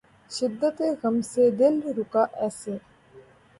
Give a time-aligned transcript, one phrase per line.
[0.31, 2.75] شدتِ غم سے دل رکا ایسے